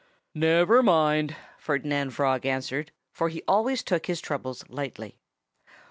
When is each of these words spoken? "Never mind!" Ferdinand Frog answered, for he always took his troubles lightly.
"Never 0.33 0.81
mind!" 0.81 1.35
Ferdinand 1.59 2.09
Frog 2.15 2.43
answered, 2.43 2.91
for 3.11 3.29
he 3.29 3.43
always 3.47 3.83
took 3.83 4.07
his 4.07 4.19
troubles 4.19 4.67
lightly. 4.67 5.19